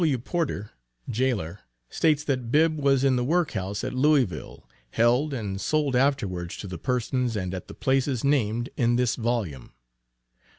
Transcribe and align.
W. 0.01 0.17
Porter, 0.17 0.71
Jailor, 1.11 1.59
states 1.87 2.23
that 2.23 2.49
Bibb 2.51 2.79
was 2.79 3.03
in 3.03 3.17
the 3.17 3.23
work 3.23 3.51
house 3.51 3.83
at 3.83 3.93
Louisville, 3.93 4.67
held 4.89 5.31
and 5.31 5.61
sold 5.61 5.95
afterwards 5.95 6.57
to 6.57 6.65
the 6.67 6.79
persons 6.79 7.35
and 7.35 7.53
at 7.53 7.67
the 7.67 7.75
places 7.75 8.23
named 8.23 8.69
in 8.75 8.95
this 8.95 9.15
volume. 9.15 9.73